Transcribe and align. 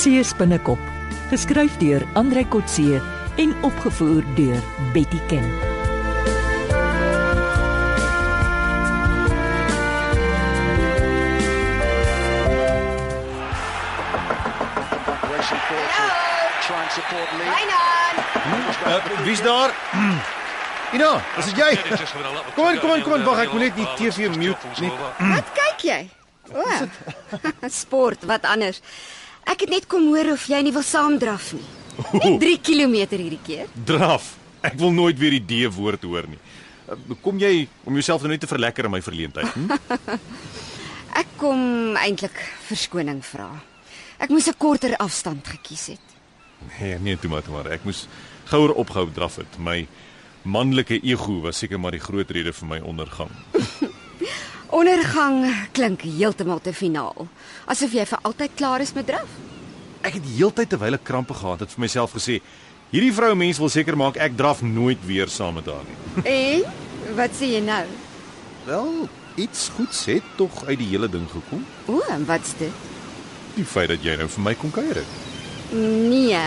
Kotse 0.00 0.24
spinnekop, 0.24 0.84
geskryf 1.28 1.74
deur 1.76 2.00
Andrei 2.16 2.46
Kotse 2.48 3.02
en 3.36 3.50
opgevoer 3.60 4.24
deur 4.32 4.62
Betty 4.94 5.18
Ken. 5.28 5.44
Uh, 18.86 19.24
wie's 19.24 19.42
daar? 19.42 19.70
Ina, 20.96 21.20
is 21.36 21.44
dit 21.44 21.56
jy? 21.56 21.76
Kom 22.54 22.72
in, 22.72 22.80
kom 22.80 22.94
in, 22.94 23.02
kom 23.02 23.20
in. 23.20 23.28
Wag, 23.28 23.44
ek 23.44 23.52
moet 23.52 23.68
net 23.68 23.76
die 23.76 23.92
TV 24.00 24.32
mute. 24.32 24.76
Nie. 24.80 24.96
Wat 25.36 25.56
kyk 25.60 25.88
jy? 25.92 26.02
O. 26.56 26.64
Sport, 27.84 28.24
wat 28.24 28.48
anders. 28.48 28.80
Ek 29.50 29.64
het 29.66 29.70
net 29.72 29.86
kom 29.90 30.06
hoor 30.12 30.34
of 30.36 30.44
jy 30.50 30.60
nie 30.62 30.72
wil 30.74 30.84
saamdraf 30.86 31.52
nie. 31.56 31.66
Net 32.14 32.38
3 32.42 32.58
km 32.62 32.94
hierdie 33.10 33.40
keer. 33.44 33.70
Draf. 33.86 34.36
Ek 34.62 34.76
wil 34.78 34.92
nooit 34.94 35.18
weer 35.18 35.34
die 35.38 35.42
D 35.42 35.72
woord 35.74 36.04
hoor 36.06 36.28
nie. 36.30 36.38
Uh, 36.90 36.96
Kom 37.24 37.40
jy 37.40 37.66
om 37.88 37.96
jouself 37.98 38.22
nou 38.22 38.30
net 38.32 38.44
te 38.44 38.50
verlekker 38.50 38.86
in 38.86 38.94
my 38.94 39.00
verleentheid? 39.02 39.48
Hm? 39.56 39.78
Ek 41.20 41.32
kom 41.40 41.96
eintlik 41.98 42.36
verskoning 42.68 43.22
vra. 43.26 43.48
Ek 44.20 44.30
moes 44.30 44.46
'n 44.48 44.58
korter 44.60 44.94
afstand 45.00 45.48
gekies 45.48 45.86
het. 45.96 46.06
Nee, 46.78 46.98
nee, 47.00 47.16
toe 47.16 47.30
maar, 47.30 47.42
toe 47.42 47.54
maar. 47.54 47.70
Ek 47.72 47.84
moes 47.84 48.06
gouer 48.52 48.74
opgehou 48.76 49.08
draf 49.12 49.40
het. 49.40 49.58
My 49.58 49.86
manlike 50.44 51.00
ego 51.02 51.40
was 51.40 51.58
seker 51.58 51.80
maar 51.80 51.96
die 51.96 52.04
groot 52.04 52.30
rede 52.30 52.52
vir 52.52 52.68
my 52.68 52.80
ondergang. 52.84 53.32
Ondergang 54.70 55.42
klink 55.72 56.04
heeltemal 56.06 56.60
te 56.62 56.72
finaal. 56.72 57.26
Asof 57.66 57.92
jy 57.96 58.04
vir 58.06 58.20
altyd 58.22 58.54
klaar 58.54 58.80
is 58.84 58.92
met 58.94 59.06
draf. 59.08 59.30
Ek 60.00 60.16
het 60.16 60.26
heeltyd 60.36 60.70
terwyl 60.72 60.96
ek 60.96 61.04
krampe 61.04 61.34
gehad 61.36 61.60
het 61.60 61.72
vir 61.74 61.84
myself 61.84 62.14
gesê, 62.16 62.38
hierdie 62.92 63.12
vroue 63.12 63.36
mens 63.36 63.58
wil 63.60 63.68
seker 63.72 63.98
maak 64.00 64.16
ek 64.16 64.36
draf 64.38 64.62
nooit 64.64 65.00
weer 65.06 65.28
saam 65.28 65.58
met 65.60 65.68
haar 65.68 65.84
nie. 65.84 65.98
En 66.24 67.16
wat 67.18 67.34
sê 67.36 67.50
jy 67.52 67.60
nou? 67.64 67.84
Wel, 68.64 69.08
iets 69.44 69.68
goeds 69.76 70.04
het 70.08 70.30
tog 70.38 70.64
uit 70.64 70.78
die 70.80 70.88
hele 70.94 71.08
ding 71.08 71.26
gekom. 71.28 71.66
O, 71.86 72.00
en 72.08 72.24
wat's 72.28 72.54
dit? 72.60 72.86
Die 73.56 73.66
feit 73.66 73.92
dat 73.92 74.04
jy 74.04 74.16
nou 74.20 74.28
vir 74.30 74.46
my 74.46 74.54
kom 74.56 74.72
kuier 74.72 75.02
het. 75.02 75.18
Nee, 75.70 76.38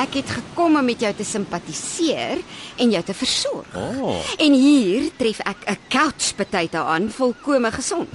ek 0.00 0.14
het 0.22 0.30
gekom 0.38 0.78
om 0.80 0.86
met 0.88 1.02
jou 1.04 1.10
te 1.12 1.24
simpatiseer 1.26 2.38
en 2.80 2.94
jou 2.94 3.02
te 3.04 3.16
versorg. 3.16 3.74
Oh. 3.76 4.22
En 4.40 4.56
hier 4.56 5.10
tref 5.18 5.42
ek 5.44 5.66
'n 5.66 5.78
couch 5.88 6.32
potato 6.36 6.78
aan, 6.78 7.10
volkome 7.10 7.70
gesond. 7.72 8.08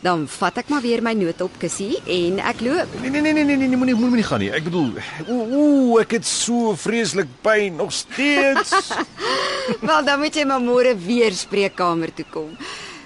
Dan 0.00 0.28
vat 0.30 0.58
ek 0.62 0.68
maar 0.70 0.82
weer 0.84 1.02
my 1.02 1.12
noodopkussie 1.18 1.98
en 2.06 2.38
ek 2.38 2.60
loop. 2.62 2.92
Nee 3.02 3.10
nee 3.10 3.20
nee 3.20 3.32
nee 3.32 3.44
nee, 3.44 3.56
nee 3.56 3.76
moenie 3.76 3.94
moenie 3.98 4.10
moenie 4.12 4.26
gaan 4.28 4.40
nie. 4.44 4.50
Ek 4.54 4.62
bedoel, 4.68 4.92
ooh, 5.26 5.98
ek 6.00 6.12
het 6.18 6.26
so 6.28 6.74
vreeslik 6.78 7.26
pyn 7.42 7.76
nog 7.80 7.90
steeds. 7.92 8.70
Wel, 9.88 10.04
dan 10.06 10.20
moet 10.22 10.34
jy 10.38 10.44
maar 10.46 10.62
môre 10.62 10.94
weer 10.96 11.34
spreekkamer 11.34 12.14
toe 12.14 12.26
kom. 12.30 12.54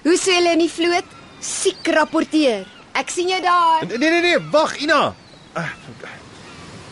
Hoe 0.05 0.19
sê 0.21 0.37
hulle 0.37 0.53
in 0.53 0.67
die 0.67 0.71
vloot? 0.73 1.09
Siek 1.41 1.89
rapporteer. 1.97 2.67
Ek 2.93 3.09
sien 3.11 3.33
jou 3.33 3.41
daar. 3.41 3.87
nee 3.89 3.99
nee 3.99 4.21
nee, 4.29 4.39
wag 4.53 4.77
Ina. 4.85 5.15
Ah, 5.57 5.73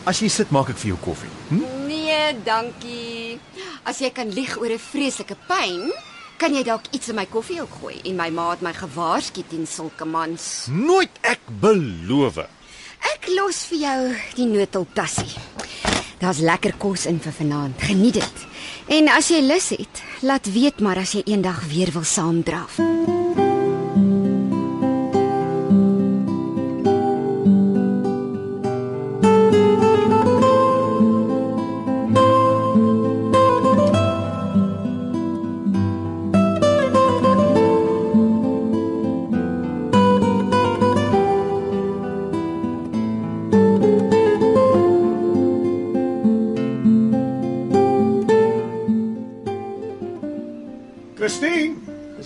As 0.01 0.17
jy 0.17 0.31
sit, 0.33 0.49
maak 0.49 0.71
ek 0.73 0.79
vir 0.81 0.95
jou 0.95 0.97
koffie. 1.03 1.29
Hm? 1.51 1.59
Nee, 1.85 2.31
dankie. 2.43 3.37
As 3.85 3.99
jy 4.01 4.09
kan 4.09 4.31
lieg 4.33 4.55
oor 4.57 4.73
'n 4.73 4.81
vreeslike 4.81 5.37
pyn, 5.45 5.91
kan 6.41 6.55
jy 6.57 6.63
dalk 6.65 6.87
iets 6.89 7.11
in 7.11 7.19
my 7.19 7.27
koffie 7.29 7.59
ook 7.61 7.73
gooi 7.83 7.99
en 8.01 8.15
my 8.17 8.31
ma 8.33 8.47
het 8.49 8.63
my 8.65 8.71
gewaarsku 8.73 9.43
teen 9.45 9.67
sulke 9.69 10.07
mans. 10.09 10.47
Nooit 10.73 11.19
ek 11.21 11.43
beloof. 11.61 12.39
Ek 13.11 13.29
los 13.35 13.59
vir 13.69 13.83
jou 13.83 13.99
die 14.39 14.47
noodhulptassie. 14.49 15.35
Daar's 16.21 16.41
lekker 16.41 16.73
kos 16.81 17.05
in 17.09 17.21
vir 17.21 17.37
vanaand. 17.37 17.85
Geniet 17.85 18.17
dit. 18.17 18.47
En 18.97 19.13
as 19.13 19.29
jy 19.29 19.43
lus 19.45 19.69
het, 19.75 20.01
laat 20.25 20.49
weet 20.53 20.81
maar 20.81 21.01
as 21.05 21.13
jy 21.17 21.21
eendag 21.29 21.61
weer 21.69 21.93
wil 21.93 22.05
saamdraf. 22.05 22.81
Christine, 22.81 23.40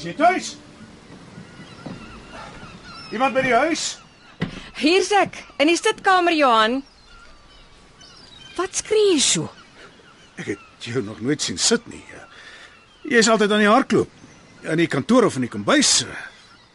is 0.05 0.11
jy 0.11 0.17
tuis? 0.19 0.49
Iemand 3.13 3.33
by 3.33 3.41
die 3.45 3.55
huis? 3.55 3.95
Hier's 4.77 5.09
ek 5.15 5.39
in 5.61 5.71
die 5.71 5.77
sitkamer 5.79 6.35
Johan. 6.35 6.81
Wat 8.55 8.75
skree 8.77 9.15
jy 9.15 9.21
so? 9.23 9.49
Ek 10.37 10.53
het 10.53 10.85
jou 10.85 11.01
nog 11.01 11.23
nooit 11.25 11.41
sien 11.41 11.57
sit 11.57 11.85
nie. 11.89 12.03
Jy 13.05 13.23
is 13.23 13.31
altyd 13.31 13.55
aan 13.55 13.63
die 13.63 13.71
hardloop. 13.71 14.11
In 14.65 14.81
die 14.81 14.89
kantoor 14.89 15.27
of 15.27 15.37
in 15.39 15.45
die 15.45 15.51
kombuis. 15.53 16.03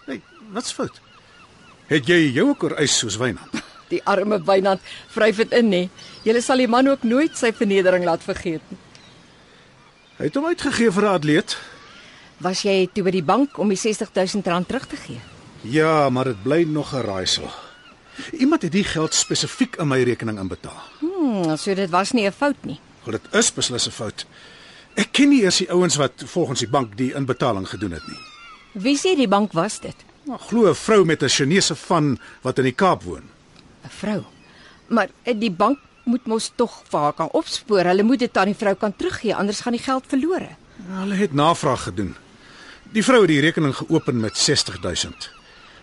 Hey, 0.06 0.20
wat's 0.54 0.74
fout? 0.74 1.00
Het 1.90 2.06
jy 2.06 2.20
jou 2.34 2.50
ook 2.52 2.66
oor 2.66 2.78
ys 2.82 2.98
soos 2.98 3.18
Wynand? 3.20 3.62
Die 3.90 4.02
arme 4.06 4.38
Wynand 4.46 4.82
vryf 5.10 5.40
dit 5.42 5.54
in 5.58 5.70
nê. 5.70 5.80
Julle 6.22 6.42
sal 6.42 6.62
die 6.62 6.70
man 6.70 6.86
ook 6.86 7.02
nooit 7.02 7.34
sy 7.38 7.50
vernedering 7.54 8.06
laat 8.06 8.22
vergeet 8.22 8.62
nie. 8.70 8.78
Hy 10.20 10.28
het 10.28 10.36
hom 10.38 10.46
uitgegee 10.46 10.92
vir 10.94 11.06
'n 11.08 11.14
atleet. 11.18 11.56
Was 12.40 12.62
jy 12.64 12.88
toe 12.92 13.02
by 13.04 13.12
die 13.12 13.24
bank 13.24 13.58
om 13.60 13.68
die 13.68 13.76
60000 13.76 14.46
rand 14.48 14.68
terug 14.68 14.86
te 14.88 14.96
gee? 14.96 15.20
Ja, 15.68 16.08
maar 16.08 16.24
dit 16.24 16.42
bly 16.42 16.62
nog 16.64 16.94
'n 16.94 17.04
raaisel. 17.04 17.50
Iemand 18.32 18.62
het 18.62 18.72
die 18.72 18.84
geld 18.84 19.14
spesifiek 19.14 19.76
in 19.76 19.88
my 19.88 20.02
rekening 20.02 20.38
inbetaal. 20.38 20.82
Hm, 21.00 21.56
so 21.56 21.74
dit 21.74 21.90
was 21.90 22.12
nie 22.12 22.26
'n 22.26 22.32
fout 22.32 22.64
nie. 22.64 22.78
Wel 23.04 23.18
dit 23.20 23.34
is 23.34 23.52
beslis 23.52 23.86
'n 23.86 23.90
fout. 23.90 24.26
Ek 24.94 25.12
ken 25.12 25.28
nie 25.28 25.42
eers 25.42 25.56
die 25.56 25.70
ouens 25.70 25.96
wat 25.96 26.12
volgens 26.24 26.58
die 26.58 26.68
bank 26.68 26.96
die 26.96 27.14
inbetaling 27.14 27.68
gedoen 27.68 27.92
het 27.92 28.06
nie. 28.08 28.18
Wie 28.72 28.96
sê 28.96 29.16
die 29.16 29.28
bank 29.28 29.52
was 29.52 29.80
dit? 29.80 29.96
Maar 30.24 30.38
glo 30.38 30.68
'n 30.68 30.74
vrou 30.74 31.04
met 31.04 31.22
'n 31.22 31.28
Chinese 31.28 31.74
van 31.74 32.18
wat 32.40 32.58
in 32.58 32.64
die 32.64 32.72
Kaap 32.74 33.02
woon. 33.02 33.22
'n 33.84 33.88
Vrou. 33.88 34.24
Maar 34.86 35.08
eh, 35.22 35.34
die 35.38 35.50
bank 35.50 35.78
moet 36.04 36.26
mos 36.26 36.52
tog 36.54 36.82
vir 36.88 37.00
haar 37.00 37.12
kan 37.12 37.28
opspoor. 37.30 37.84
Hulle 37.84 38.02
moet 38.02 38.18
dit 38.18 38.36
aan 38.36 38.46
die 38.46 38.54
vrou 38.54 38.74
kan 38.74 38.96
teruggee, 38.96 39.34
anders 39.34 39.60
gaan 39.60 39.72
die 39.72 39.82
geld 39.82 40.04
verlore. 40.06 40.48
Hulle 40.88 41.14
het 41.14 41.32
navraag 41.32 41.82
gedoen. 41.82 42.16
Die 42.90 43.04
vrou 43.06 43.20
het 43.22 43.30
die 43.30 43.40
rekening 43.40 43.70
geopen 43.76 44.18
met 44.18 44.38
60000. 44.38 45.28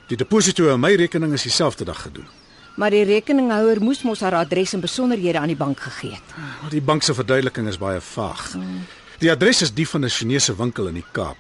Die 0.10 0.18
deposito 0.20 0.68
in 0.74 0.80
my 0.84 0.92
rekening 1.00 1.32
is 1.34 1.46
dieselfde 1.48 1.86
dag 1.88 2.02
gedoen. 2.02 2.28
Maar 2.76 2.92
die 2.92 3.06
rekeninghouer 3.08 3.80
moes 3.82 4.02
mos 4.04 4.20
haar 4.20 4.36
adres 4.36 4.74
en 4.76 4.84
besonderhede 4.84 5.40
aan 5.40 5.48
die 5.48 5.56
bank 5.56 5.80
gegee 5.80 6.12
het. 6.12 6.34
Maar 6.62 6.74
die 6.74 6.82
bank 6.82 7.04
se 7.04 7.14
verduideliking 7.16 7.68
is 7.68 7.80
baie 7.80 8.02
vaag. 8.02 8.50
Die 9.24 9.32
adres 9.32 9.62
is 9.62 9.72
die 9.74 9.88
van 9.88 10.04
'n 10.04 10.10
Chinese 10.10 10.56
winkel 10.56 10.88
in 10.88 10.94
die 10.94 11.06
Kaap. 11.12 11.38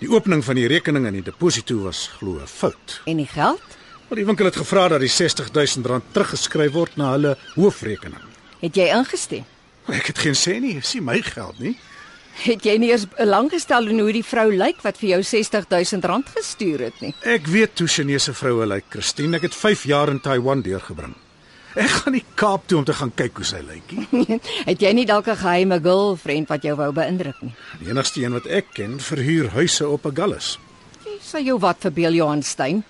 Die 0.00 0.08
opening 0.08 0.44
van 0.44 0.54
die 0.54 0.66
rekening 0.66 1.06
en 1.06 1.12
die 1.12 1.22
deposito 1.22 1.82
was 1.82 2.10
glo 2.18 2.40
'n 2.40 2.46
fout. 2.46 3.00
En 3.04 3.16
die 3.16 3.26
geld? 3.26 3.62
Maar 4.08 4.16
die 4.16 4.26
winkel 4.26 4.44
het 4.44 4.56
gevra 4.56 4.88
dat 4.88 5.00
die 5.00 5.08
60000 5.08 5.86
rand 5.86 6.04
teruggeskryf 6.12 6.72
word 6.72 6.96
na 6.96 7.10
hulle 7.10 7.36
hoofrekening. 7.54 8.22
Het 8.60 8.74
jy 8.74 8.88
ingestem? 8.96 9.44
Ek 9.86 10.06
het 10.06 10.18
geen 10.18 10.34
sê 10.34 10.60
nie, 10.60 10.74
dis 10.74 10.94
nie 10.94 11.02
my 11.02 11.22
geld 11.22 11.58
nie. 11.58 11.78
Het 12.44 12.64
jy 12.68 12.74
nie 12.78 12.90
eers 12.92 13.06
belang 13.16 13.48
gestel 13.50 13.86
in 13.88 14.00
hoe 14.02 14.12
die 14.12 14.24
vrou 14.26 14.50
lyk 14.52 14.82
wat 14.84 14.98
vir 15.00 15.08
jou 15.14 15.22
60000 15.24 16.04
rand 16.04 16.28
gestuur 16.34 16.82
het 16.90 16.98
nie? 17.00 17.14
Ek 17.24 17.46
weet 17.48 17.78
hoe 17.80 17.88
Chinese 17.88 18.34
vroue 18.36 18.66
lyk, 18.68 18.84
Christine. 18.92 19.36
Ek 19.38 19.46
het 19.48 19.54
5 19.56 19.86
jaar 19.88 20.12
in 20.12 20.20
Taiwan 20.20 20.60
deurgebring. 20.62 21.14
Ek 21.76 21.88
gaan 21.92 22.12
nie 22.16 22.24
Kaap 22.40 22.66
toe 22.68 22.78
om 22.78 22.84
te 22.88 22.92
gaan 22.96 23.12
kyk 23.14 23.36
hoe 23.36 23.44
sy 23.44 23.60
lyk 23.64 23.90
nie. 24.12 24.38
het 24.66 24.80
jy 24.80 24.92
nie 24.96 25.04
dalk 25.08 25.28
'n 25.28 25.36
geheime 25.36 25.80
girlfriend 25.80 26.48
wat 26.48 26.62
jou 26.64 26.76
wou 26.76 26.92
beïndruk 26.92 27.40
nie? 27.42 27.54
Die 27.80 27.88
enigste 27.90 28.20
een 28.22 28.32
wat 28.32 28.46
ek 28.46 28.66
ken, 28.74 28.98
verhuur 29.00 29.50
huise 29.56 29.88
op 29.88 30.06
Agulhas. 30.06 30.58
Jy 31.04 31.18
sal 31.22 31.40
jou 31.44 31.58
wat 31.60 31.76
verbeel 31.80 32.12
Johan 32.16 32.42
Stein. 32.42 32.84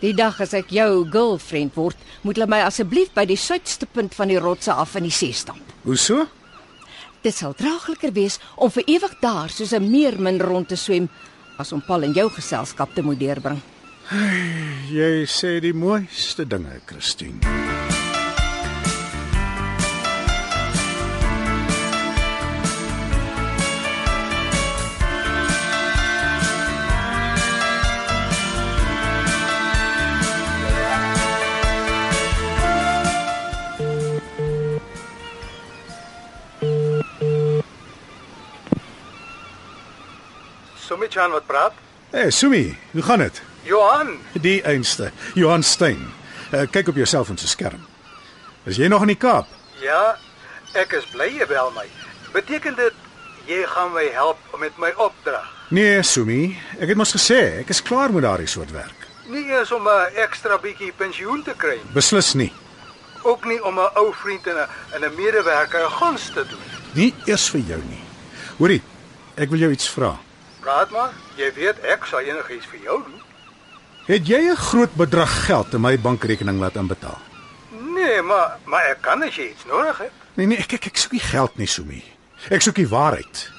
Die 0.00 0.12
dag 0.14 0.40
as 0.40 0.52
ek 0.54 0.70
jou 0.70 1.04
girlfriend 1.10 1.74
word, 1.76 1.96
moet 2.22 2.36
hulle 2.36 2.48
my 2.50 2.62
asseblief 2.66 3.12
by 3.14 3.24
die 3.24 3.36
suidste 3.38 3.86
punt 3.86 4.14
van 4.14 4.28
die 4.28 4.38
rotse 4.38 4.72
af 4.72 4.96
in 4.96 5.04
die 5.04 5.10
see 5.14 5.32
stamp. 5.32 5.62
Hoe 5.84 5.96
so? 5.96 6.26
Dit 7.22 7.36
sal 7.38 7.54
draagliker 7.54 8.10
wees 8.12 8.40
om 8.56 8.70
vir 8.70 8.82
ewig 8.90 9.12
daar 9.22 9.50
soos 9.50 9.72
'n 9.72 9.90
meermin 9.90 10.40
rond 10.40 10.68
te 10.68 10.76
swem 10.76 11.08
as 11.56 11.72
om 11.72 11.82
Paul 11.86 12.02
in 12.02 12.12
jou 12.12 12.28
geselskap 12.30 12.94
te 12.94 13.02
moet 13.02 13.18
deurbring. 13.18 13.60
Jy 14.90 15.26
sê 15.26 15.60
die 15.60 15.74
mooiste 15.74 16.46
dinge, 16.46 16.80
Christine. 16.86 17.71
Jan 41.12 41.30
wat 41.30 41.46
praat. 41.46 41.72
Hey, 42.10 42.30
Sumi, 42.30 42.76
hoe 42.92 43.02
gaan 43.02 43.18
dit? 43.18 43.42
Johan, 43.62 44.18
Die 44.32 44.62
einste, 44.62 45.10
Johan 45.34 45.62
Stein. 45.62 46.12
Uh, 46.52 46.66
kyk 46.70 46.88
op 46.88 46.94
jou 46.98 47.06
selfoon 47.06 47.38
se 47.38 47.48
skerm. 47.48 47.80
Is 48.64 48.76
jy 48.76 48.88
nog 48.88 49.00
in 49.02 49.12
die 49.14 49.16
Kaap? 49.16 49.46
ja, 49.82 50.16
ek 50.74 50.92
is 50.92 51.04
bly 51.12 51.26
jy 51.38 51.46
bel 51.46 51.70
my. 51.74 51.86
Beteken 52.32 52.74
dit 52.76 52.94
jy 53.46 53.64
gaan 53.66 53.92
my 53.92 54.04
help 54.14 54.38
met 54.60 54.76
my 54.78 54.92
opdrag? 54.96 55.48
Nee, 55.70 56.02
Sumi, 56.02 56.58
ek 56.78 56.88
het 56.92 56.96
mos 56.96 57.12
gesê 57.16 57.58
ek 57.62 57.68
is 57.74 57.82
klaar 57.82 58.12
met 58.12 58.22
daardie 58.22 58.46
soort 58.46 58.70
werk. 58.72 59.08
Nie 59.26 59.44
eens 59.52 59.72
om 59.72 59.88
'n 59.88 60.12
ekstra 60.16 60.58
bietjie 60.58 60.92
pensioen 60.92 61.42
te 61.42 61.54
kry, 61.56 61.74
nie. 61.82 61.92
Beslis 61.94 62.34
nie. 62.34 62.52
ook 63.24 63.44
nie 63.44 63.62
om 63.64 63.78
'n 63.78 63.90
ou 63.96 64.12
vriend 64.14 64.46
en 64.46 64.56
'n 64.56 64.68
en 64.94 65.04
'n 65.04 65.14
medewerker 65.16 65.84
'n 65.84 65.90
guns 65.90 66.26
te 66.34 66.44
doen. 66.46 66.58
Nie 66.94 67.14
eers 67.26 67.48
vir 67.50 67.60
jou 67.60 67.80
nie. 67.88 68.02
Hoorie, 68.58 68.82
ek 69.36 69.48
wil 69.50 69.58
jou 69.58 69.70
iets 69.72 69.88
vra. 69.88 70.18
Praat 70.62 70.90
maar, 70.94 71.10
jy 71.36 71.48
weet 71.56 71.80
ek 71.90 72.04
sal 72.06 72.20
enigiets 72.28 72.66
vir 72.70 72.84
jou 72.86 73.00
doen. 73.02 73.20
Het 74.06 74.26
jy 74.28 74.40
'n 74.50 74.56
groot 74.56 74.94
bedrag 74.94 75.32
geld 75.46 75.74
in 75.74 75.80
my 75.80 75.98
bankrekening 75.98 76.58
laat 76.60 76.76
inbetaal? 76.76 77.18
Nee, 77.94 78.22
maar 78.22 78.58
maar 78.64 78.84
ek 78.90 79.02
kan 79.02 79.22
as 79.22 79.34
jy 79.36 79.50
iets 79.50 79.64
nodig 79.64 79.98
het. 79.98 80.12
Nee 80.34 80.46
nee, 80.46 80.58
ek 80.58 80.72
ek, 80.72 80.86
ek 80.86 80.96
soek 80.96 81.12
nie 81.12 81.20
geld 81.20 81.56
nie, 81.56 81.66
Sumi. 81.66 82.02
Ek 82.50 82.60
soek 82.60 82.74
die 82.74 82.88
waarheid. 82.88 83.50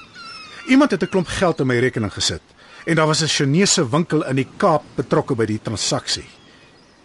Iemand 0.66 0.90
het 0.90 1.02
'n 1.02 1.08
klomp 1.08 1.26
geld 1.28 1.60
in 1.60 1.66
my 1.66 1.78
rekening 1.78 2.12
gesit 2.12 2.42
en 2.86 2.94
daar 2.94 3.06
was 3.06 3.22
'n 3.22 3.28
Chinese 3.28 3.88
winkel 3.88 4.24
in 4.24 4.36
die 4.36 4.48
Kaap 4.56 4.82
betrokke 4.94 5.34
by 5.34 5.44
die 5.46 5.60
transaksie. 5.62 6.28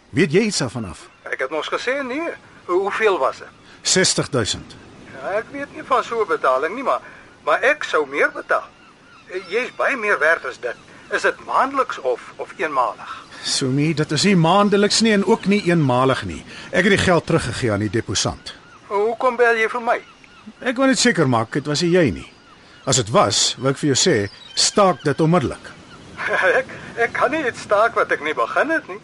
Weet 0.10 0.32
jy 0.32 0.42
iets 0.42 0.58
daarvan 0.58 0.86
af? 0.86 1.10
Ek 1.24 1.40
het 1.40 1.50
mos 1.50 1.68
gesê 1.68 2.04
nee. 2.04 2.30
Hoeveel 2.66 3.18
was 3.18 3.38
dit? 3.38 3.48
60000. 3.82 4.76
Ja, 5.14 5.30
ek 5.38 5.46
weet 5.52 5.74
nie 5.76 5.84
van 5.84 6.04
so 6.04 6.22
'n 6.22 6.28
betaling 6.28 6.76
nie, 6.76 6.84
maar 6.84 7.02
maar 7.44 7.62
ek 7.62 7.84
sou 7.84 8.08
meer 8.08 8.32
betaal. 8.32 8.68
Jy's 9.30 9.70
baie 9.78 9.98
meer 9.98 10.18
werd 10.20 10.46
as 10.46 10.58
dit. 10.62 10.78
Is 11.14 11.22
dit 11.22 11.46
maandeliks 11.46 12.00
of 12.02 12.34
of 12.38 12.54
eenmalig? 12.58 13.12
Sumi, 13.46 13.94
dit 13.94 14.12
is 14.12 14.24
nie 14.26 14.36
maandeliks 14.36 15.02
nie 15.06 15.14
en 15.14 15.26
ook 15.26 15.46
nie 15.46 15.62
eenmalig 15.70 16.24
nie. 16.26 16.42
Ek 16.72 16.88
het 16.88 16.96
die 16.96 17.02
geld 17.02 17.26
teruggegee 17.26 17.72
aan 17.72 17.86
die 17.86 17.94
deposant. 17.94 18.54
Hoekom 18.90 19.38
bel 19.38 19.58
jy 19.62 19.70
vir 19.70 19.84
my? 19.86 19.98
Ek 20.66 20.82
wil 20.82 20.90
net 20.90 21.00
seker 21.02 21.30
maak 21.30 21.54
dit 21.54 21.70
was 21.70 21.86
jy 21.86 22.10
nie. 22.14 22.28
As 22.90 22.98
dit 22.98 23.10
was, 23.14 23.54
wil 23.60 23.72
ek 23.72 23.82
vir 23.82 23.92
jou 23.92 24.00
sê, 24.02 24.16
staak 24.58 25.04
dit 25.06 25.22
onmiddellik. 25.22 25.72
ek 26.60 26.74
ek 27.06 27.14
kan 27.16 27.32
nie 27.32 27.46
iets 27.46 27.68
staak 27.70 27.98
wat 28.00 28.12
ek 28.12 28.26
nie 28.26 28.34
begin 28.38 28.74
het 28.74 28.90
nie. 28.90 29.02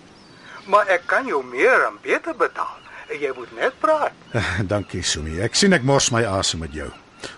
Maar 0.66 0.90
ek 0.98 1.06
kan 1.10 1.30
jou 1.30 1.44
meer 1.46 1.86
en 1.86 2.00
beter 2.02 2.34
betaal. 2.38 2.82
Jy 3.14 3.30
moet 3.38 3.52
net 3.54 3.78
praat. 3.80 4.18
Dankie, 4.74 5.04
Sumi. 5.06 5.38
Ek 5.46 5.54
sien 5.56 5.78
ek 5.78 5.86
mors 5.86 6.10
my 6.12 6.26
asem 6.26 6.66
met 6.66 6.74
jou. 6.74 6.90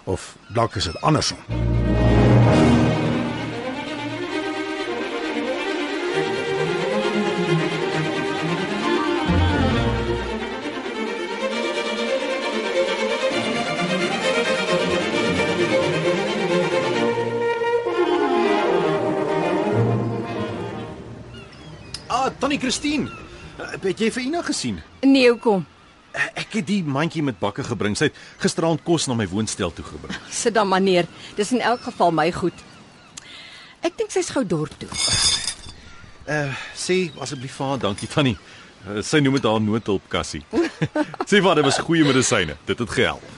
Of 0.08 0.38
dalk 0.56 0.80
is 0.80 0.88
dit 0.88 1.04
andersom. 1.04 1.44
Tannie 22.58 22.72
Christine. 22.72 23.10
Uh, 23.60 23.72
Het 23.82 24.00
jy 24.00 24.10
vir 24.12 24.24
Ina 24.24 24.42
gesien? 24.42 24.80
Nee, 25.06 25.30
hoekom? 25.30 25.66
Uh, 26.14 26.22
Ek 26.42 26.56
het 26.58 26.66
die 26.68 26.82
mandjie 26.84 27.22
met 27.24 27.38
bakke 27.40 27.64
gebring. 27.64 27.96
Sy 27.98 28.10
het 28.10 28.18
gisteraand 28.42 28.82
kos 28.86 29.06
na 29.08 29.14
my 29.18 29.28
woonstel 29.30 29.72
toe 29.74 29.86
gebring. 29.86 30.18
Sit 30.42 30.56
dan 30.58 30.70
meneer. 30.70 31.08
Dis 31.38 31.52
in 31.54 31.62
elk 31.62 31.84
geval 31.86 32.12
my 32.12 32.32
goed. 32.34 32.58
Ek 33.86 33.94
dink 33.98 34.12
sy's 34.12 34.32
gou 34.34 34.44
dorp 34.46 34.74
toe. 34.82 34.90
Uh, 36.28 36.54
sê 36.76 37.08
asseblief 37.24 37.54
vir 37.60 37.70
haar 37.70 37.84
dankie 37.86 38.10
Tannie. 38.10 38.36
Uh, 38.88 39.02
sy 39.06 39.22
noem 39.22 39.38
dit 39.38 39.46
haar 39.48 39.62
noodhulpkassie. 39.64 40.42
sê 41.30 41.38
vir 41.38 41.48
haar 41.52 41.62
dit 41.62 41.68
was 41.70 41.78
goeie 41.86 42.08
medisyne. 42.08 42.58
Dit 42.68 42.82
het 42.82 42.96
gehelp. 42.98 43.36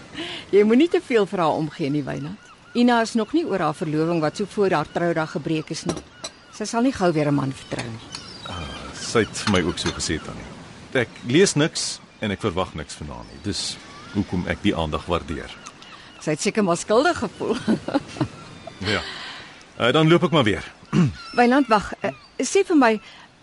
Jy 0.53 0.63
moenie 0.65 0.87
te 0.89 1.01
veel 1.03 1.27
vir 1.29 1.43
haar 1.43 1.59
omgee 1.59 1.91
nie, 1.93 2.05
Wynand. 2.07 2.47
Ina 2.77 3.01
is 3.03 3.15
nog 3.17 3.33
nie 3.35 3.43
oor 3.49 3.61
haar 3.67 3.75
verloving 3.77 4.21
wat 4.23 4.37
so 4.39 4.47
voor 4.55 4.73
haar 4.77 4.89
troudag 4.93 5.35
gebreek 5.35 5.73
is 5.75 5.83
nie. 5.89 5.97
Sy 6.55 6.69
sal 6.69 6.85
nie 6.85 6.93
gou 6.95 7.11
weer 7.13 7.27
'n 7.29 7.35
man 7.35 7.51
vertrou 7.53 7.85
nie. 7.85 8.18
Sy 9.09 9.23
het 9.25 9.39
vir 9.41 9.53
my 9.55 9.61
ook 9.65 9.79
so 9.81 9.89
gesê 9.95 10.19
Tannie. 10.21 10.45
Ek 11.01 11.09
lees 11.25 11.55
niks 11.57 11.97
en 12.21 12.29
ek 12.33 12.43
verwag 12.43 12.75
niks 12.77 12.97
van 12.99 13.09
haar 13.15 13.25
nie. 13.31 13.39
Dis 13.41 13.73
hoekom 14.13 14.43
ek 14.51 14.61
die 14.61 14.75
aandag 14.77 15.07
waardeer. 15.09 15.49
Sy 16.21 16.35
het 16.35 16.43
seker 16.43 16.65
maar 16.65 16.77
skuldig 16.77 17.25
gevoel. 17.25 17.57
Ja. 18.79 19.01
Uh, 19.75 19.89
dan 19.91 20.07
loop 20.07 20.23
ek 20.23 20.31
maar 20.31 20.45
weer. 20.47 20.63
Wynand, 21.35 21.67
wag. 21.67 21.89
Uh, 21.99 22.13
sê 22.39 22.61
vir 22.63 22.77
my, 22.79 22.93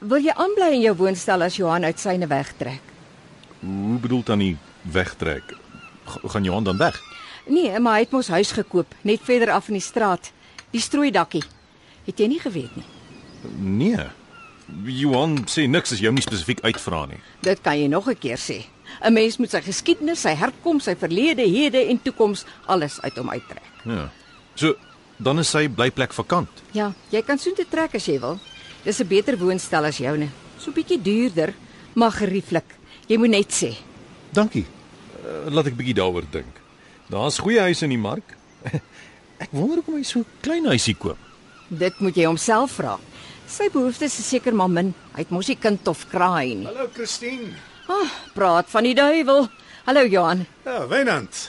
wil 0.00 0.24
jy 0.24 0.32
aanbly 0.32 0.70
in 0.78 0.80
jou 0.86 0.94
woonstel 0.96 1.44
as 1.44 1.58
Johan 1.60 1.84
uit 1.84 2.00
syne 2.00 2.24
wegtrek? 2.30 2.94
Hoe 3.60 3.98
bedoel 4.00 4.22
Tannie 4.24 4.54
wegtrek? 4.96 5.52
G 6.08 6.22
gaan 6.32 6.48
Johan 6.48 6.64
dan 6.64 6.80
weg? 6.80 6.96
Nee, 7.52 7.76
maar 7.76 7.98
hy 7.98 8.06
het 8.06 8.16
mos 8.16 8.32
huis 8.32 8.54
gekoop 8.56 8.96
net 9.04 9.20
verder 9.28 9.52
af 9.52 9.68
in 9.68 9.76
die 9.76 9.84
straat. 9.84 10.32
Die 10.72 10.80
strooidakkie. 10.80 11.44
Het 12.08 12.24
jy 12.24 12.30
nie 12.32 12.40
geweet 12.40 12.80
nie? 12.80 12.88
Nee. 13.60 14.08
Johan 14.84 15.44
sê 15.46 15.66
niks 15.70 15.92
as 15.92 16.00
jy 16.00 16.10
hom 16.10 16.18
nie 16.18 16.24
spesifiek 16.24 16.62
uitvra 16.64 17.06
nie. 17.06 17.20
Dit 17.42 17.62
kan 17.62 17.78
jy 17.78 17.86
nog 17.88 18.08
'n 18.08 18.18
keer 18.18 18.38
sê. 18.38 18.64
'n 19.02 19.12
Mens 19.12 19.38
moet 19.38 19.50
sy 19.50 19.60
geskiedenis, 19.60 20.20
sy 20.20 20.34
herkoms, 20.34 20.84
sy 20.84 20.94
verlede, 20.94 21.42
hede 21.42 21.88
en 21.88 22.02
toekoms 22.02 22.44
alles 22.66 23.00
uit 23.00 23.16
hom 23.16 23.30
uittrek. 23.30 23.62
Ja. 23.84 24.10
So 24.54 24.74
dan 25.18 25.38
is 25.38 25.50
sy 25.50 25.68
blyplek 25.68 26.12
vakant. 26.12 26.48
Ja, 26.72 26.92
jy 27.10 27.22
kan 27.22 27.38
soontoe 27.38 27.66
trek 27.70 27.94
as 27.94 28.06
jy 28.06 28.18
wil. 28.20 28.38
Dis 28.84 29.00
'n 29.00 29.06
beter 29.06 29.38
woonstel 29.38 29.84
as 29.84 29.98
joune. 29.98 30.28
So 30.58 30.72
bietjie 30.72 31.02
duurder, 31.02 31.54
maar 31.94 32.12
gerieflik. 32.12 32.64
Jy 33.06 33.16
moet 33.18 33.30
net 33.30 33.52
sê. 33.52 33.76
Dankie. 34.32 34.66
Uh, 35.24 35.50
laat 35.50 35.66
ek 35.66 35.76
bietjie 35.76 35.94
daaroor 35.94 36.24
dink. 36.30 36.60
Daar's 37.08 37.38
goeie 37.38 37.60
huise 37.60 37.84
in 37.84 37.90
die 37.90 37.98
mark. 37.98 38.36
ek 39.44 39.50
wonder 39.50 39.76
hoekom 39.76 39.96
hy 39.96 40.02
so 40.02 40.24
klein 40.40 40.66
huisie 40.66 40.94
koop. 40.94 41.18
Dit 41.68 42.00
moet 42.00 42.14
jy 42.16 42.26
homself 42.26 42.72
vra. 42.78 42.98
Sy 43.46 43.68
behoeftes 43.72 44.18
is 44.18 44.26
seker 44.28 44.54
maar 44.56 44.70
min. 44.70 44.92
Hy 45.14 45.22
het 45.24 45.30
mos 45.34 45.48
nie 45.50 45.56
kind 45.60 45.86
of 45.88 46.04
kraai 46.10 46.54
nie. 46.58 46.66
Hallo 46.66 46.88
Christine. 46.94 47.52
Ah, 47.86 48.10
praat 48.34 48.70
van 48.72 48.86
die 48.88 48.94
duiwel. 48.98 49.46
Hallo 49.86 50.02
Johan. 50.10 50.42
Ja, 50.66 50.80
Wynand. 50.90 51.44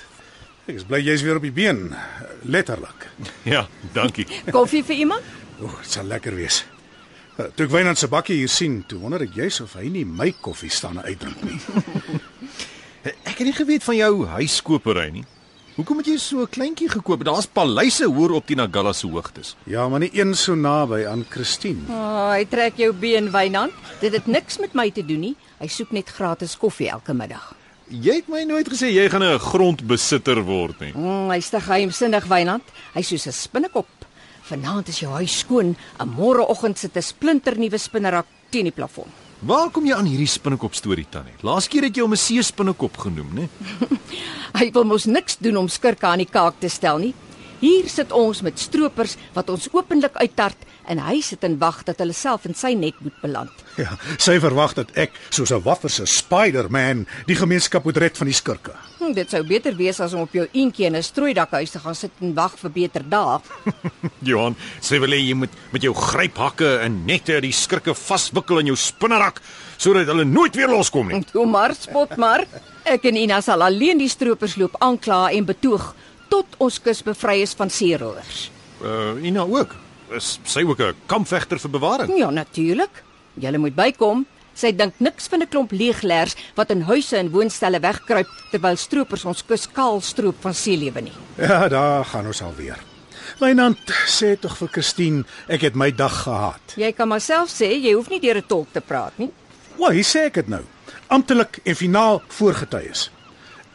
Ek 0.67 0.75
is 0.77 0.85
bly 0.85 0.99
jy's 1.01 1.23
weer 1.25 1.39
op 1.39 1.45
die 1.47 1.53
been. 1.55 1.89
Letterlik. 2.45 3.07
Ja, 3.47 3.65
dankie. 3.95 4.27
Koffie 4.55 4.83
vir 4.85 4.99
iemand? 5.07 5.23
O, 5.63 5.71
dit 5.71 5.89
sal 5.89 6.05
lekker 6.11 6.35
wees. 6.37 6.61
Uh, 7.37 7.47
Toe 7.55 7.65
ek 7.65 7.73
Wynand 7.73 7.97
se 7.97 8.09
bakkie 8.11 8.35
hier 8.37 8.51
sien, 8.51 8.81
toe 8.89 8.99
wonder 9.01 9.23
ek 9.25 9.33
juis 9.37 9.57
of 9.63 9.73
hy 9.79 9.87
nie 9.93 10.03
my 10.05 10.29
koffie 10.41 10.69
staan 10.73 10.99
uitdrink 11.01 11.41
nie. 11.45 11.57
Ek 13.07 13.37
het 13.37 13.45
nie 13.47 13.53
geweet 13.55 13.85
van 13.85 13.95
jou 13.95 14.25
huiskopery 14.33 15.05
nie. 15.15 15.21
Hoekom 15.77 15.99
het 16.01 16.07
jy 16.09 16.17
so 16.17 16.41
'n 16.41 16.49
kleintjie 16.49 16.89
gekoop? 16.89 17.23
Daar's 17.23 17.45
paleise 17.45 18.05
hoër 18.05 18.31
op 18.31 18.47
die 18.47 18.55
Nagala 18.55 18.93
se 18.93 19.07
hoogtes. 19.07 19.55
Ja, 19.63 19.87
maar 19.87 19.99
nie 19.99 20.09
een 20.13 20.35
so 20.35 20.55
naby 20.55 21.05
aan 21.05 21.25
Christine. 21.29 21.81
Ah, 21.89 22.31
hy 22.31 22.45
trek 22.45 22.77
jou 22.77 22.93
been 22.93 23.31
Wynand. 23.31 23.71
Dit 23.99 24.13
het 24.13 24.25
niks 24.25 24.57
met 24.57 24.73
my 24.73 24.91
te 24.91 25.05
doen 25.05 25.19
nie. 25.19 25.35
Hy 25.59 25.67
soek 25.67 25.91
net 25.91 26.09
gratis 26.09 26.57
koffie 26.57 26.89
elke 26.89 27.13
middag. 27.13 27.53
Jy 27.87 28.15
het 28.15 28.27
my 28.27 28.43
nooit 28.43 28.67
gesê 28.69 28.89
jy 28.89 29.09
gaan 29.09 29.23
'n 29.23 29.39
grondbesitter 29.39 30.43
word 30.43 30.79
nie. 30.79 30.93
Mm, 30.95 31.29
hy's 31.29 31.49
te 31.49 31.59
geheimsinnig 31.59 32.25
Wynand. 32.25 32.63
Hy's 32.93 33.07
soos 33.07 33.27
'n 33.27 33.31
spinnekop. 33.31 33.87
Vanaand 34.41 34.87
is 34.87 34.99
jou 34.99 35.11
huis 35.11 35.39
skoon, 35.39 35.75
en 35.99 36.09
môreoggend 36.09 36.77
sit 36.77 36.95
'n 36.95 37.01
splinternuwe 37.01 37.77
spinnerak 37.77 38.25
teen 38.49 38.63
die 38.63 38.71
plafon. 38.71 39.26
Waar 39.45 39.69
kom 39.69 39.85
jy 39.85 39.93
aan 39.93 40.07
hierdie 40.09 40.29
spinnekop 40.29 40.73
storie 40.73 41.05
tannie? 41.13 41.35
Laas 41.45 41.67
keer 41.69 41.85
het 41.85 41.97
jy 41.97 42.01
hom 42.01 42.13
'n 42.13 42.17
see 42.17 42.41
spinnekop 42.41 42.97
genoem, 42.97 43.29
né? 43.33 43.49
Hy 44.59 44.71
wil 44.73 44.83
mos 44.83 45.05
niks 45.05 45.37
doen 45.37 45.57
om 45.57 45.67
skurke 45.69 46.07
aan 46.07 46.17
die 46.17 46.25
kaak 46.25 46.57
te 46.59 46.69
stel 46.69 46.97
nie. 46.97 47.13
Hier 47.61 47.85
sit 47.89 48.11
ons 48.11 48.41
met 48.41 48.57
stroopers 48.57 49.15
wat 49.33 49.49
ons 49.49 49.69
openlik 49.73 50.15
uittart 50.15 50.57
en 50.87 51.01
hy 51.03 51.19
sit 51.21 51.43
en 51.43 51.57
wag 51.61 51.83
dat 51.87 51.99
hulle 52.03 52.15
self 52.15 52.45
in 52.45 52.55
sy 52.57 52.73
net 52.77 52.97
moet 53.03 53.15
beland. 53.21 53.63
Ja, 53.77 53.97
sy 54.17 54.37
verwag 54.43 54.73
dat 54.77 54.91
ek 54.97 55.11
soos 55.29 55.51
'n 55.51 55.63
wafferse 55.63 56.05
Spider-Man 56.05 57.05
die 57.27 57.35
gemeenskap 57.35 57.83
moet 57.83 57.97
red 57.97 58.17
van 58.17 58.27
die 58.27 58.33
skurke. 58.33 58.73
Hm, 58.99 59.13
dit 59.13 59.29
sou 59.29 59.43
beter 59.43 59.75
wees 59.75 59.99
as 59.99 60.13
om 60.13 60.21
op 60.21 60.33
jou 60.33 60.47
eentjie 60.53 60.85
in 60.85 60.95
'n 60.95 61.03
strooidakhuis 61.03 61.71
te 61.71 61.79
gaan 61.79 61.95
sit 61.95 62.11
en 62.21 62.33
wag 62.33 62.57
vir 62.59 62.71
beter 62.71 63.03
dae. 63.09 63.39
Johan, 64.29 64.55
sê 64.81 64.99
wil 64.99 65.13
jy 65.13 65.33
moet 65.33 65.51
met 65.71 65.81
jou 65.81 65.93
gryphakke 65.93 66.79
en 66.81 67.05
nette 67.05 67.41
die 67.41 67.51
skrikke 67.51 67.93
vaswikkel 67.93 68.59
in 68.59 68.65
jou 68.67 68.75
spinnerak 68.75 69.41
sodat 69.77 70.07
hulle 70.07 70.25
nooit 70.25 70.55
weer 70.55 70.67
loskom 70.67 71.07
nie. 71.07 71.23
Toe 71.31 71.45
maar 71.45 71.75
spot 71.75 72.17
maar. 72.17 72.45
Ek 72.83 73.05
en 73.05 73.15
Ina 73.15 73.41
sal 73.41 73.61
alleen 73.61 73.97
die 73.97 74.09
stroopers 74.09 74.55
loop 74.55 74.75
aankla 74.79 75.31
en 75.31 75.45
betoog 75.45 75.93
tot 76.29 76.45
ons 76.57 76.79
kus 76.79 77.03
bevry 77.03 77.41
is 77.41 77.53
van 77.53 77.69
seerowers. 77.69 78.49
Uh 78.81 79.17
Ina 79.23 79.41
ook. 79.41 79.75
Is 80.15 80.39
sy 80.43 80.63
ook 80.63 80.79
'n 80.79 80.95
kampvegter 81.05 81.59
vir 81.59 81.69
bewaring? 81.69 82.17
Ja, 82.17 82.29
natuurlik. 82.29 83.03
Julle 83.33 83.57
moet 83.57 83.75
bykom. 83.75 84.25
Sy 84.53 84.71
dink 84.75 84.93
niks 84.97 85.27
van 85.27 85.41
'n 85.41 85.47
klomp 85.47 85.71
leeglers 85.71 86.35
wat 86.55 86.69
in 86.69 86.81
huise 86.81 87.17
en 87.17 87.29
woonstelle 87.29 87.79
wegkruip 87.79 88.27
terwyl 88.51 88.75
stroopers 88.75 89.25
ons 89.25 89.43
kus 89.45 89.67
kaal 89.71 90.01
stroop 90.01 90.35
van 90.41 90.53
seelewe 90.53 91.01
nie. 91.01 91.13
Ja, 91.37 91.67
daar 91.67 92.05
gaan 92.05 92.25
ons 92.25 92.41
alweer. 92.41 92.77
Wynand 93.39 93.77
sê 94.07 94.35
tog 94.39 94.57
vir 94.57 94.67
Christine 94.67 95.25
ek 95.47 95.61
het 95.61 95.75
my 95.75 95.91
dag 95.91 96.23
gehad. 96.23 96.73
Jy 96.75 96.91
kan 96.93 97.07
maar 97.07 97.21
self 97.21 97.49
sê 97.49 97.69
jy 97.77 97.93
hoef 97.93 98.09
nie 98.09 98.19
deur 98.19 98.37
'n 98.37 98.47
tolk 98.47 98.73
te 98.73 98.81
praat 98.81 99.17
nie. 99.17 99.31
Wat 99.77 99.91
hy 99.91 100.01
sê 100.01 100.25
ek 100.25 100.33
dit 100.33 100.47
nou. 100.47 100.63
Amptelik 101.07 101.59
en 101.63 101.75
finaal 101.75 102.21
voorgetuies. 102.27 103.11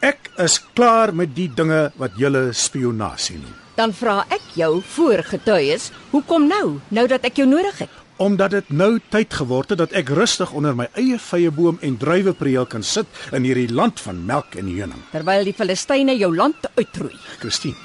Ek 0.01 0.29
is 0.37 0.59
klaar 0.73 1.13
met 1.13 1.35
die 1.35 1.47
dinge 1.47 1.91
wat 1.95 2.11
julle 2.17 2.51
spionasie 2.53 3.37
noem. 3.37 3.62
Dan 3.73 3.89
vra 3.97 4.19
ek 4.29 4.51
jou 4.53 4.83
voorgetuies, 4.85 5.87
hoekom 6.11 6.45
nou, 6.45 6.79
nou 6.93 7.05
dat 7.09 7.23
ek 7.25 7.39
jou 7.41 7.47
nodig 7.49 7.79
het? 7.81 7.93
Omdat 8.21 8.53
dit 8.53 8.67
nou 8.69 8.99
tyd 9.09 9.33
geword 9.33 9.73
het 9.73 9.79
dat 9.81 9.95
ek 9.97 10.11
rustig 10.13 10.51
onder 10.53 10.75
my 10.77 10.85
eie 10.93 11.17
vyeboom 11.17 11.79
en 11.81 11.95
druiwepreel 11.97 12.67
kan 12.69 12.85
sit 12.85 13.09
in 13.33 13.47
hierdie 13.47 13.71
land 13.73 13.97
van 14.05 14.19
melk 14.27 14.53
en 14.61 14.69
honing. 14.69 15.01
Terwyl 15.11 15.49
die 15.49 15.55
Filistyne 15.57 16.13
jou 16.19 16.29
land 16.35 16.67
uitroei. 16.77 17.17
Christine, 17.41 17.79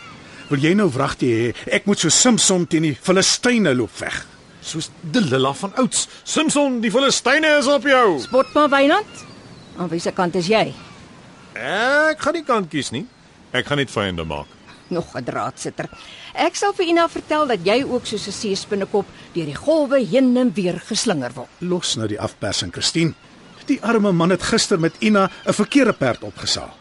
wil 0.50 0.60
jy 0.60 0.74
nou 0.76 0.90
wragtig 0.92 1.32
hê 1.32 1.78
ek 1.78 1.88
moet 1.88 2.04
so 2.04 2.12
Samson 2.12 2.68
teen 2.68 2.90
die 2.90 2.92
Filistyne 2.92 3.72
loop 3.78 3.96
veg? 3.96 4.20
Soos 4.60 4.90
Delila 5.00 5.54
van 5.56 5.72
ouds. 5.80 6.04
Samson, 6.28 6.82
die 6.84 6.92
Filistyne 6.92 7.54
is 7.62 7.70
op 7.72 7.88
jou. 7.88 8.18
Spot 8.28 8.52
maar 8.52 8.68
Wynand. 8.76 9.24
Aan 9.80 9.88
wiese 9.88 10.12
kant 10.12 10.36
is 10.36 10.52
jy? 10.52 10.66
Ek 11.56 12.20
gaan 12.20 12.36
nie 12.36 12.44
kant 12.44 12.68
kies 12.68 12.92
nie. 12.92 13.06
Ek 13.56 13.64
gaan 13.64 13.80
net 13.80 13.88
vyande 13.94 14.28
maak. 14.28 14.57
Nog 14.88 15.14
'n 15.14 15.24
draadsitter. 15.24 15.88
Ek 16.34 16.56
sal 16.56 16.72
vir 16.72 16.86
Ina 16.86 17.08
vertel 17.08 17.46
dat 17.46 17.64
jy 17.64 17.84
ook 17.84 18.06
soos 18.06 18.26
'n 18.26 18.32
seespinnekop 18.32 19.06
deur 19.32 19.44
die 19.44 19.54
golwe 19.54 19.98
heen 20.04 20.36
en 20.36 20.52
weer 20.54 20.80
geslinger 20.80 21.32
word. 21.34 21.48
Los 21.58 21.96
nou 21.96 22.08
die 22.08 22.20
afpersing, 22.20 22.72
Christine. 22.72 23.14
Die 23.66 23.82
arme 23.82 24.12
man 24.12 24.30
het 24.30 24.42
gister 24.42 24.80
met 24.80 24.94
Ina 25.00 25.30
'n 25.46 25.52
verkeerde 25.52 25.92
perd 25.92 26.22
opgesaal. 26.22 26.74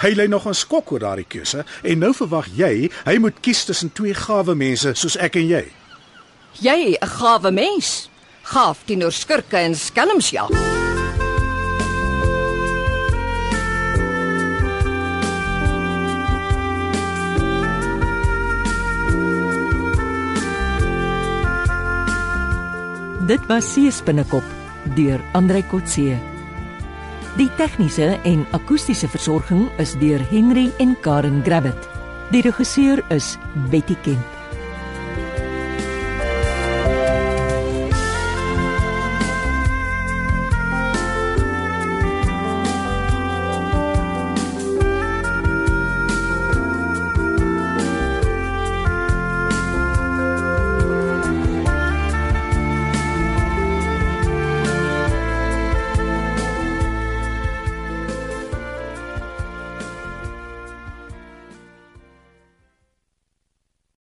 Hy 0.00 0.14
lê 0.14 0.28
nog 0.28 0.46
'n 0.46 0.54
skok 0.54 0.92
oor 0.92 0.98
daardie 0.98 1.28
keuse 1.28 1.64
en 1.82 1.98
nou 1.98 2.14
verwag 2.14 2.46
jy 2.54 2.90
hy 3.04 3.18
moet 3.18 3.40
kies 3.40 3.64
tussen 3.64 3.92
twee 3.92 4.14
gawe 4.14 4.54
mense 4.54 4.94
soos 4.94 5.16
ek 5.16 5.36
en 5.36 5.46
jy. 5.46 5.72
Jy 6.60 6.96
'n 7.00 7.06
gawe 7.06 7.50
mens. 7.50 8.08
Gaaf 8.42 8.78
teenoor 8.84 9.12
skurke 9.12 9.56
en 9.56 9.74
skelms 9.74 10.30
Dit 23.30 23.44
was 23.46 23.68
Seespinnekop 23.76 24.46
deur 24.96 25.20
Andrei 25.38 25.60
Kotse. 25.70 26.16
Die 27.38 27.46
tegniese 27.60 28.16
en 28.26 28.42
akoestiese 28.56 29.06
versorging 29.12 29.68
is 29.78 29.94
deur 30.00 30.24
Henry 30.32 30.66
en 30.82 30.96
Karen 31.04 31.38
Gravett. 31.46 31.86
Die 32.34 32.42
regisseur 32.42 33.04
is 33.14 33.36
Betty 33.70 33.94
Kemp. 34.02 34.39